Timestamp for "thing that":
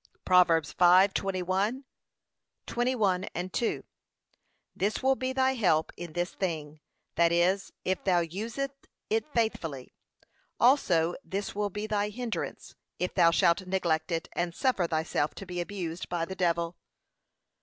6.33-7.31